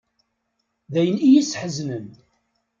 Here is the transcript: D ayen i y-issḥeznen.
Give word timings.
D 0.93 0.95
ayen 1.01 1.17
i 1.21 1.27
y-issḥeznen. 1.31 2.07